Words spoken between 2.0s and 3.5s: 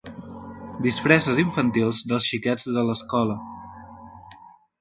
dels xiquets de l'escola.